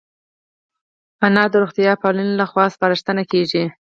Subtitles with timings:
[1.25, 3.63] انار د روغتیا پالانو له خوا سپارښتنه کېږي.